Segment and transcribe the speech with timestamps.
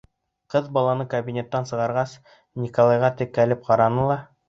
[0.53, 2.17] Ҡыҙ баланы кабинеттан сығарғас,
[2.65, 4.23] Николайға текләп ҡараны ла: